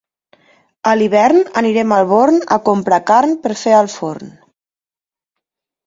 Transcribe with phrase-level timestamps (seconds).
[0.91, 4.37] A l'hivern anirem al Born a comprar carn per fer al forn.